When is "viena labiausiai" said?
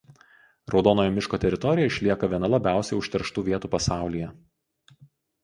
2.33-2.99